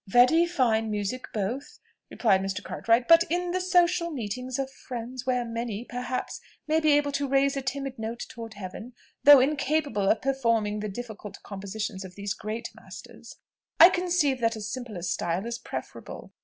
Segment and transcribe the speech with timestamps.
[0.07, 1.77] '""Very fine music both,"
[2.09, 2.63] replied Mr.
[2.63, 7.27] Cartwright; "but in the social meetings of friends, where many perhaps may be able to
[7.27, 8.93] raise a timid note toward heaven,
[9.23, 13.35] though incapable of performing the difficult compositions of these great masters,
[13.79, 16.33] I conceive that a simpler style is preferable.